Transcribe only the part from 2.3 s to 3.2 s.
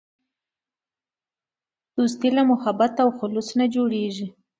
له محبت او